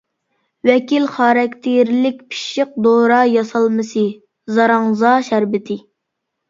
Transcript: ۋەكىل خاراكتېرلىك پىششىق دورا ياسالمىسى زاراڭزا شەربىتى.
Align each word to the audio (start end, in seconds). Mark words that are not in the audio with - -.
ۋەكىل 0.69 1.05
خاراكتېرلىك 1.17 2.25
پىششىق 2.33 2.73
دورا 2.89 3.21
ياسالمىسى 3.35 4.09
زاراڭزا 4.59 5.15
شەربىتى. 5.31 5.81